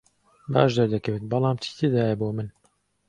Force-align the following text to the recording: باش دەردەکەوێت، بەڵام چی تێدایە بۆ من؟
باش 0.53 0.71
دەردەکەوێت، 0.77 1.23
بەڵام 1.31 1.57
چی 1.63 1.71
تێدایە 1.77 2.15
بۆ 2.19 2.27
من؟ 2.35 2.49